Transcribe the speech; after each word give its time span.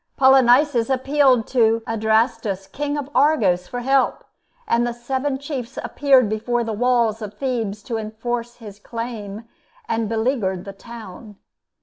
Polynices 0.17 0.89
appealed 0.89 1.45
to 1.45 1.83
Adrastus 1.85 2.65
King 2.65 2.97
of 2.97 3.07
Argos 3.13 3.67
for 3.67 3.81
help, 3.81 4.23
and 4.67 4.87
seven 4.95 5.37
chiefs 5.37 5.77
appeared 5.83 6.27
before 6.27 6.63
the 6.63 6.73
walls 6.73 7.21
of 7.21 7.35
Thebes 7.35 7.83
to 7.83 7.97
enforce 7.99 8.55
his 8.55 8.79
claim, 8.79 9.47
and 9.87 10.09
beleaguered 10.09 10.65
the 10.65 10.73
town. 10.73 11.35